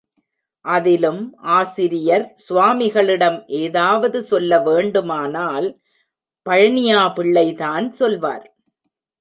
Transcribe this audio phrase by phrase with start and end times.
[0.65, 1.19] அதிலும்
[1.57, 5.67] ஆசிரியர் சுவாமிகளிடம் ஏதாவது சொல்ல வேண்டுமானால்
[6.45, 8.45] பழனியா பிள்ளை தான் சொல்வார்.